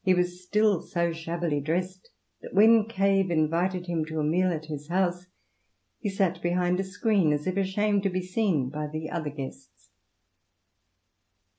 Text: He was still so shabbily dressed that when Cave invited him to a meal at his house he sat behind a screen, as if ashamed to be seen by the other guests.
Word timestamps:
He 0.00 0.14
was 0.14 0.42
still 0.42 0.80
so 0.80 1.12
shabbily 1.12 1.60
dressed 1.60 2.08
that 2.40 2.54
when 2.54 2.86
Cave 2.88 3.30
invited 3.30 3.84
him 3.86 4.02
to 4.06 4.18
a 4.18 4.24
meal 4.24 4.50
at 4.50 4.64
his 4.64 4.88
house 4.88 5.26
he 6.00 6.08
sat 6.08 6.40
behind 6.40 6.80
a 6.80 6.84
screen, 6.84 7.34
as 7.34 7.46
if 7.46 7.58
ashamed 7.58 8.02
to 8.04 8.08
be 8.08 8.22
seen 8.22 8.70
by 8.70 8.86
the 8.86 9.10
other 9.10 9.28
guests. 9.28 9.90